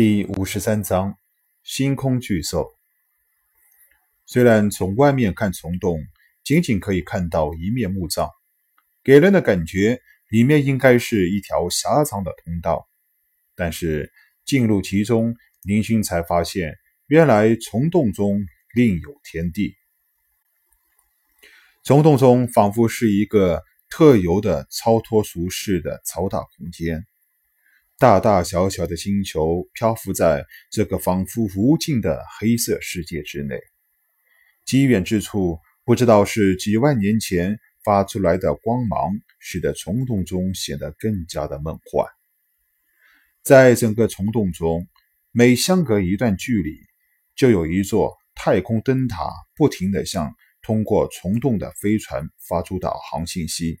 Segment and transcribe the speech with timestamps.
[0.00, 1.18] 第五十三章
[1.64, 2.72] 星空巨兽。
[4.26, 5.98] 虽然从外面看虫洞，
[6.44, 8.30] 仅仅可以看到一面墓葬，
[9.02, 12.88] 给人的感觉里面应该是一条狭长的通道，
[13.56, 14.12] 但是
[14.44, 16.76] 进入其中，林勋才发现，
[17.08, 18.46] 原来虫洞中
[18.76, 19.74] 另有天地。
[21.82, 27.04] 虫洞中仿佛是一个特有的超脱俗世的超大空间。
[28.00, 33.58] 大大小小的星球漂浮在这个仿佛无尽的黑色世界之内，
[34.64, 42.06] 极远之处不知道是几万年前发出来的光芒，使得虫洞中显得更加的梦幻。
[43.42, 44.86] 在整个虫洞中，
[45.32, 46.78] 每相隔一段距离，
[47.34, 53.80] 就有一座太空灯塔不停地向通过虫洞的飞船发出导航信息，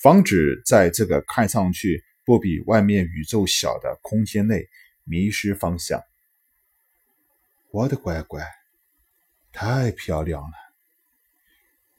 [0.00, 2.04] 防止在这个看上去。
[2.24, 4.68] 不比外面宇宙小的空间内
[5.04, 6.02] 迷失方向。
[7.70, 8.46] 我的乖乖，
[9.52, 10.52] 太漂亮了！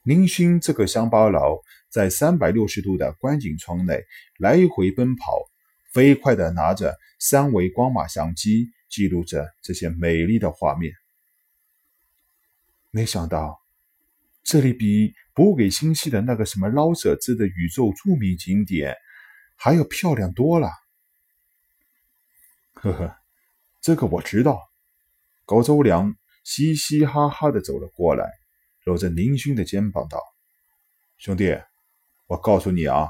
[0.02, 4.04] 林勋这个乡巴佬在三百六十度的观景窗内
[4.38, 5.50] 来回奔跑，
[5.92, 10.92] 飞快地拿着三维光马相机记录着这些美丽的画面。
[12.90, 13.60] 没想到，
[14.42, 18.96] 这里比补给星系的那个什么捞舍兹的宇宙著名景点。
[19.56, 20.68] 还要漂亮多了，
[22.74, 23.16] 呵呵，
[23.80, 24.60] 这个我知道。
[25.46, 28.30] 高周良嘻嘻哈哈的走了过来，
[28.84, 30.18] 搂着宁勋的肩膀道
[31.18, 31.58] ：“兄弟，
[32.26, 33.08] 我告诉你啊，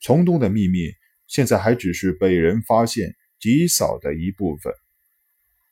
[0.00, 0.90] 虫洞的秘密
[1.26, 4.72] 现在还只是被人发现极少的一部分。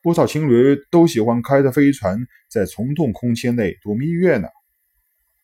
[0.02, 2.18] 不少情侣都喜欢开着飞船
[2.50, 4.48] 在虫洞空间内度蜜月呢。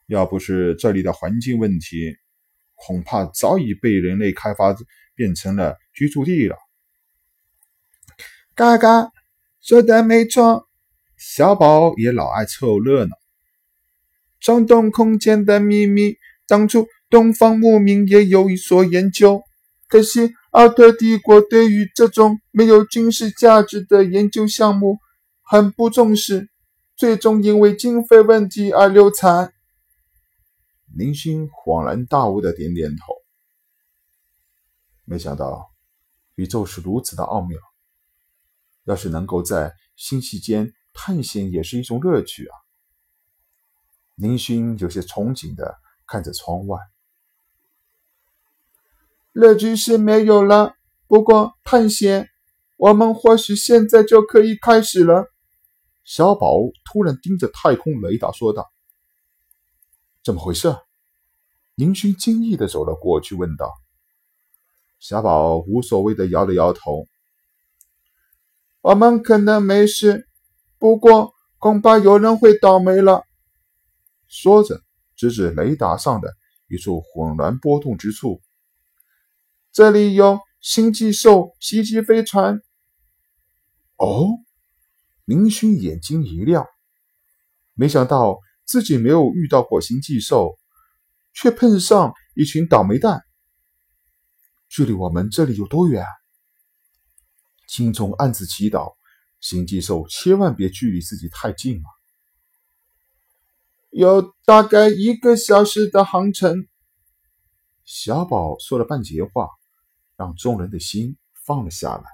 [0.06, 2.16] 要不是这里的环境问题。”
[2.84, 4.74] 恐怕早已被人类开发
[5.14, 6.56] 变成了居住地了。
[8.54, 9.12] 嘎嘎，
[9.60, 10.68] 说的没错，
[11.16, 13.12] 小宝也老爱凑热闹。
[14.40, 16.16] 虫洞空间的秘密，
[16.48, 19.42] 当初东方牧民也有一所研究，
[19.88, 24.98] 可惜奥特帝国对于这种没有军事价值的研究项目
[25.42, 26.48] 很不重视，
[26.96, 29.51] 最终因为经费问题而流产。
[30.94, 33.14] 林星恍然大悟的点点头，
[35.04, 35.70] 没想到
[36.34, 37.58] 宇宙是如此的奥妙。
[38.84, 42.54] 要是能够在星系间探险，也是一种乐趣啊！
[44.16, 46.78] 林勋有些憧憬的看着窗外，
[49.32, 50.74] 乐趣是没有了，
[51.06, 52.28] 不过探险，
[52.76, 55.32] 我们或许现在就可以开始了。
[56.04, 58.70] 小宝突然盯着太空雷达说道。
[60.24, 60.76] 怎么回事？
[61.74, 63.72] 林勋惊异的走了过去，问道
[65.00, 67.08] ：“小宝无所谓的摇了摇头。
[68.82, 70.28] 我们可能没事，
[70.78, 73.24] 不过恐怕有人会倒霉了。”
[74.28, 74.80] 说着，
[75.16, 76.32] 指指雷达上的
[76.68, 78.40] 一处混乱波动之处
[79.72, 82.60] ：“这里有星际兽袭击飞船。”
[83.98, 84.28] 哦，
[85.24, 86.64] 林勋眼睛一亮，
[87.74, 88.38] 没想到。
[88.72, 90.58] 自己没有遇到过星际兽，
[91.34, 93.20] 却碰上一群倒霉蛋。
[94.70, 96.06] 距离我们这里有多远？
[97.66, 98.94] 心中暗自祈祷，
[99.40, 101.84] 星际兽千万别距离自己太近了！
[103.90, 106.66] 有大概一个小时的航程。
[107.84, 109.50] 小宝说了半截话，
[110.16, 112.04] 让众人的心放了下来。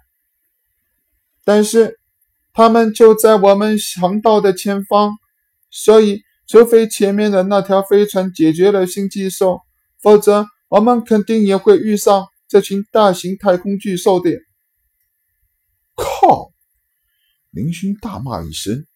[1.44, 2.00] 但是
[2.52, 5.12] 他们就在我们航道的前方，
[5.70, 6.26] 所以。
[6.48, 9.60] 除非前面的那条飞船解决了星际兽，
[10.00, 14.30] 否则我们肯定也会遇上这群大型太空巨兽的。
[15.94, 16.54] 靠！
[17.50, 18.86] 林勋大骂一声：“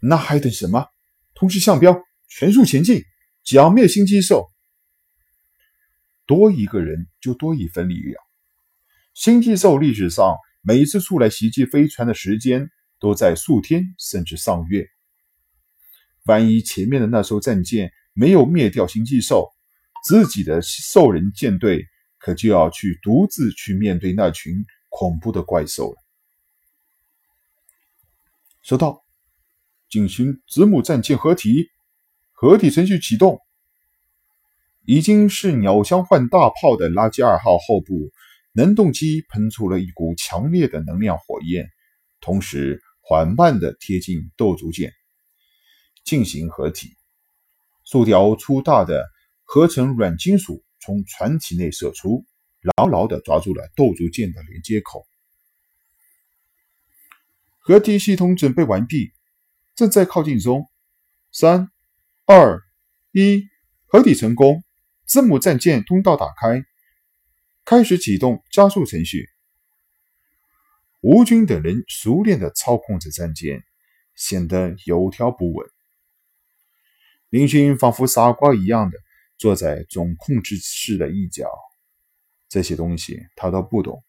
[0.00, 0.86] 那还等什么？
[1.34, 1.94] 通知向标，
[2.28, 3.02] 全速前进，
[3.44, 4.48] 剿灭星际兽！
[6.24, 8.16] 多一个人就多一分力量。
[9.12, 14.86] 星际兽历史上每一次出来袭击飞船的时间都在数天甚至上月。”
[16.24, 19.48] 万一前面的那艘战舰没有灭掉星际兽，
[20.04, 21.84] 自己的兽人舰队
[22.18, 25.96] 可就要去独自去面对那群恐怖的怪兽了。
[28.62, 29.02] 收到，
[29.88, 31.70] 进行子母战舰合体，
[32.32, 33.40] 合体程序启动。
[34.84, 38.10] 已经是鸟枪换大炮的垃圾二号后部
[38.52, 41.68] 能动机喷出了一股强烈的能量火焰，
[42.20, 44.92] 同时缓慢地贴近斗族舰。
[46.04, 46.96] 进行合体，
[47.84, 49.08] 数条粗大的
[49.44, 52.24] 合成软金属从船体内射出，
[52.76, 55.06] 牢牢地抓住了斗族舰的连接口。
[57.58, 59.12] 合体系统准备完毕，
[59.76, 60.66] 正在靠近中。
[61.30, 61.70] 三、
[62.26, 62.60] 二、
[63.12, 63.44] 一，
[63.86, 64.64] 合体成功，
[65.04, 66.64] 字母战舰通道打开，
[67.64, 69.28] 开始启动加速程序。
[71.00, 73.62] 吴军等人熟练地操控着战舰，
[74.16, 75.70] 显得有条不紊。
[77.30, 78.98] 林勋仿佛傻瓜一样的
[79.38, 81.48] 坐在总控制室的一角，
[82.48, 84.04] 这些东西他都不懂。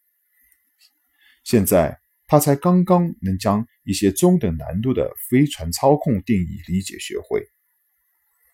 [1.44, 7.48] 现在他才刚刚能将一些中等难度的飞船操控定义理解学会，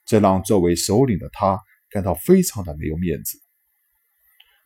[0.06, 1.60] 这让作为首领的他
[1.90, 3.42] 感到非常的没有面子。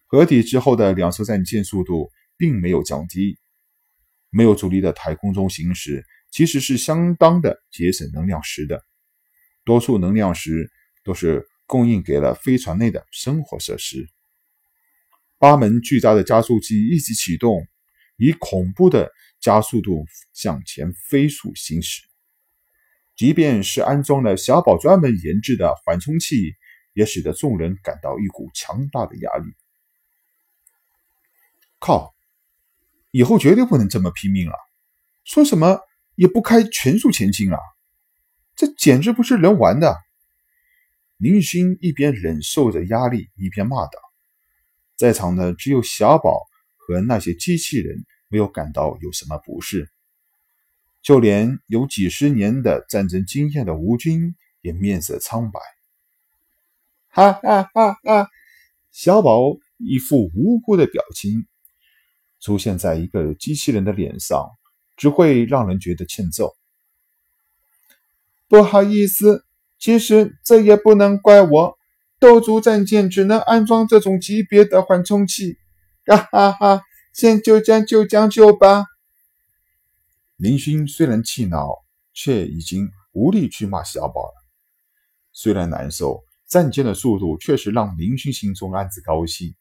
[0.05, 3.37] 合体之后的两艘战舰速度并没有降低。
[4.33, 8.81] 没有阻力的太空中行驶，其实是相当的节省能量石的。
[9.63, 10.71] 多数能量石
[11.03, 14.07] 都是供应给了飞船内的生活设施。
[15.37, 17.67] 八门巨大的加速器一起启动，
[18.17, 22.01] 以恐怖的加速度向前飞速行驶。
[23.15, 26.55] 即便是安装了小宝专门研制的缓冲器，
[26.93, 29.51] 也使得众人感到一股强大的压力。
[31.79, 32.13] 靠！
[33.13, 34.55] 以后绝对不能这么拼命了，
[35.25, 35.81] 说什么
[36.15, 37.57] 也不开全速前进啊！
[38.61, 39.97] 这简直不是人玩的。
[41.17, 43.93] 林勋一边忍受着压力，一边骂道
[44.95, 46.43] ：“在场的只有小宝
[46.77, 49.89] 和那些机器人没有感到有什么不适，
[51.01, 55.59] 就连有几十年的战争经验的吴军也面色苍白。”
[57.09, 58.29] 哈哈哈哈！
[58.91, 61.47] 小宝一副无辜的表情。
[62.39, 64.51] 出现在一个机器人的脸上，
[64.97, 66.55] 只会让人觉得欠揍。
[68.51, 69.45] 不好意思，
[69.79, 71.77] 其实这也不能怪我。
[72.19, 75.57] 斗族战舰只能安装这种级别的缓冲器。
[76.05, 76.81] 哈哈哈，
[77.13, 78.87] 先就将就将就吧。
[80.35, 81.77] 林勋虽然气恼，
[82.13, 84.33] 却已经无力去骂小宝了。
[85.31, 89.55] 虽然难受，战舰的速度确实让林勋心中暗自高兴。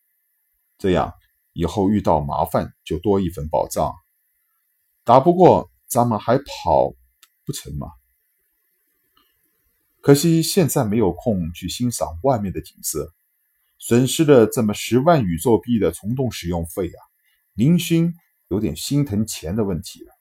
[0.79, 1.15] 这样。
[1.53, 3.93] 以后遇到麻烦就多一份保障，
[5.05, 6.93] 打不过咱们还跑
[7.45, 7.89] 不成吗？
[10.01, 13.13] 可惜现在没有空去欣赏外面的景色，
[13.79, 17.01] 损失了这么十万宇宙币的虫洞使用费啊！
[17.55, 18.15] 林勋
[18.49, 20.13] 有点心疼钱的问题了。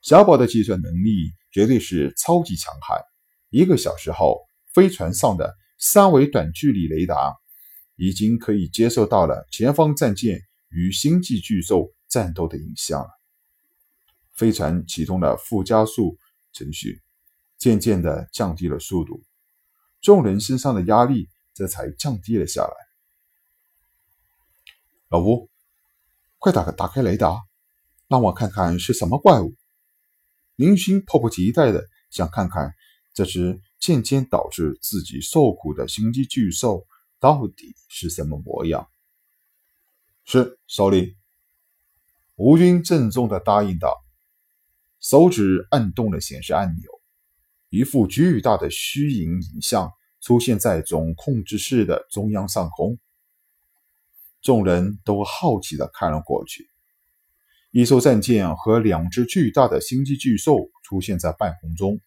[0.00, 3.00] 小宝的计算能力绝对是超级强悍，
[3.50, 4.40] 一个小时后，
[4.72, 7.34] 飞船上的三维短距离雷达。
[7.96, 13.08] 已经可以接受到了前方战舰与星际巨兽战斗的影像了。
[14.32, 16.18] 飞船启动了副加速
[16.52, 17.00] 程序，
[17.58, 19.22] 渐渐地降低了速度，
[20.00, 22.74] 众人身上的压力这才降低了下来。
[25.08, 25.48] 老吴，
[26.38, 27.42] 快打打开雷达，
[28.08, 29.54] 让我看看是什么怪物。
[30.56, 32.74] 林勋迫不及待地想看看
[33.12, 36.86] 这只渐渐导致自己受苦的星际巨兽。
[37.20, 38.90] 到底是什么模样？
[40.26, 41.16] 是首领。
[42.34, 44.04] 吴军郑重的答应道，
[45.00, 47.00] 手指按动了显示按钮，
[47.74, 49.90] 一副巨大的虚影影像
[50.20, 53.00] 出现在总控制室的中央上空。
[54.40, 56.70] 众人都好奇的看了过去，
[57.72, 62.00] 一艘战舰和两只巨大的星际巨兽出现在半空中，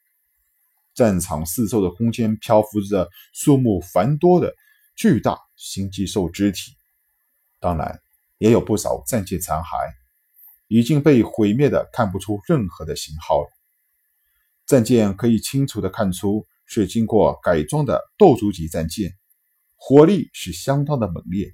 [0.94, 4.56] 战场四周的空间漂浮着数目繁多的。
[4.96, 6.72] 巨大星际兽肢体，
[7.60, 8.02] 当然
[8.38, 9.92] 也有不少战舰残骸，
[10.68, 13.57] 已经被毁灭的看不出任何的型号了。
[14.68, 19.12] 战舰可以清楚的看出是经过改装的斗族级战舰，
[19.76, 21.52] 火力是相当的猛烈。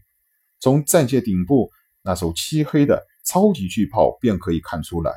[0.59, 5.13] 从战舰顶部那艘漆黑的超级巨炮便可以看出来。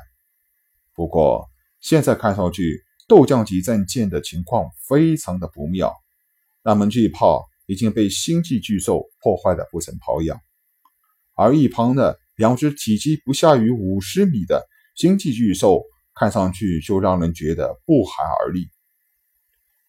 [0.93, 1.49] 不过
[1.81, 5.93] 现在看上去，斗将级战舰的情况非常的不妙，
[6.63, 7.45] 那门巨炮。
[7.69, 10.39] 已经被星际巨兽破坏的不成保养，
[11.35, 15.83] 而一旁的两只体积不下于五十米的星际巨兽，
[16.19, 18.69] 看上去就让人觉得不寒而栗。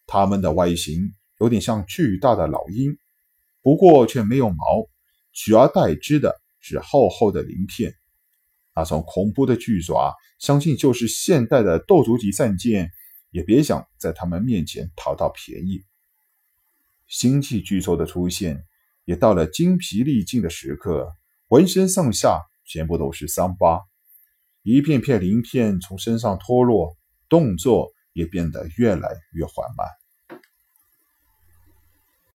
[0.06, 2.99] 它们的外形有点像巨大的老鹰，
[3.62, 4.88] 不过却没有毛，
[5.32, 7.94] 取而代之的是厚厚的鳞片。
[8.75, 12.90] 那双恐怖的巨爪，相信就是现代的斗族级战舰
[13.30, 15.85] 也别想在他们面前讨到便宜。
[17.06, 18.64] 星际巨兽的出现，
[19.04, 21.11] 也到了精疲力尽的时刻，
[21.49, 23.80] 浑身上下全部都是伤疤，
[24.71, 26.95] 一片片鳞片从身上脱落，
[27.31, 29.87] 动作也变得越来越缓慢。